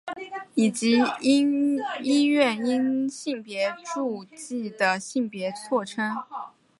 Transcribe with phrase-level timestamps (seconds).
[0.55, 6.17] 以及医院因性别注记的性别错称。